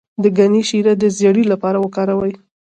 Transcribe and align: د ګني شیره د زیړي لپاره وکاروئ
د 0.23 0.23
ګني 0.37 0.61
شیره 0.69 0.93
د 0.97 1.03
زیړي 1.17 1.43
لپاره 1.51 1.77
وکاروئ 1.85 2.33